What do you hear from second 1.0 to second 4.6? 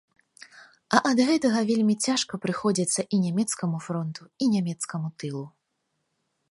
ад гэтага вельмі цяжка прыходзіцца і нямецкаму фронту і